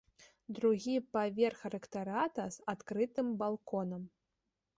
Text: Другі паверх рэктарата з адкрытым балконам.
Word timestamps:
Другі 0.59 0.95
паверх 1.17 1.61
рэктарата 1.75 2.43
з 2.57 2.67
адкрытым 2.75 3.27
балконам. 3.45 4.03